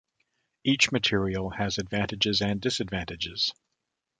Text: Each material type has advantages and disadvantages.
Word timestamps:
Each 0.63 0.91
material 0.91 1.51
type 1.51 1.59
has 1.59 1.77
advantages 1.77 2.41
and 2.41 2.59
disadvantages. 2.59 3.53